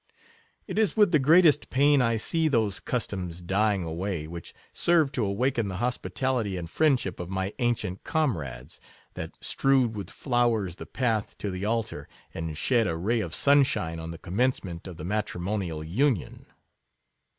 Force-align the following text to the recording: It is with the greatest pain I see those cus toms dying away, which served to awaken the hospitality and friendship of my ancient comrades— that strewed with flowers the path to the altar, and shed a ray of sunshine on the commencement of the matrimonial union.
It 0.65 0.79
is 0.79 0.97
with 0.97 1.11
the 1.11 1.19
greatest 1.19 1.69
pain 1.69 2.01
I 2.01 2.17
see 2.17 2.47
those 2.47 2.79
cus 2.79 3.05
toms 3.05 3.39
dying 3.39 3.83
away, 3.83 4.25
which 4.27 4.51
served 4.73 5.13
to 5.13 5.23
awaken 5.23 5.67
the 5.67 5.77
hospitality 5.77 6.57
and 6.57 6.67
friendship 6.67 7.19
of 7.19 7.29
my 7.29 7.53
ancient 7.59 8.03
comrades— 8.03 8.81
that 9.13 9.37
strewed 9.41 9.95
with 9.95 10.09
flowers 10.09 10.77
the 10.77 10.87
path 10.87 11.37
to 11.37 11.51
the 11.51 11.65
altar, 11.65 12.07
and 12.33 12.57
shed 12.57 12.87
a 12.87 12.97
ray 12.97 13.19
of 13.19 13.35
sunshine 13.35 13.99
on 13.99 14.09
the 14.09 14.17
commencement 14.17 14.87
of 14.87 14.97
the 14.97 15.05
matrimonial 15.05 15.83
union. 15.83 16.47